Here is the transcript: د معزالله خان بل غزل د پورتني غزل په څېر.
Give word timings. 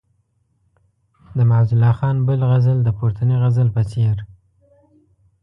د 1.37 1.39
معزالله 1.51 1.91
خان 1.99 2.17
بل 2.27 2.39
غزل 2.51 2.77
د 2.83 2.89
پورتني 2.97 3.35
غزل 3.43 3.67
په 3.75 3.81
څېر. 3.91 4.17